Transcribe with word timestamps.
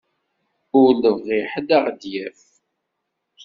Ur 0.79 0.89
nebɣi 1.03 1.39
ḥedd 1.51 1.69
ad 1.77 1.81
ɣ-d-yaf. 1.85 2.41